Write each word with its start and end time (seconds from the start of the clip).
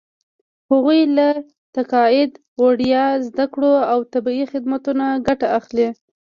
هغوی 0.71 1.01
له 1.17 1.27
تقاعد، 1.75 2.31
وړیا 2.63 3.05
زده 3.27 3.45
کړو 3.53 3.73
او 3.91 3.99
طبي 4.13 4.39
خدمتونو 4.51 5.05
ګټه 5.27 5.47
اخلي. 5.59 5.87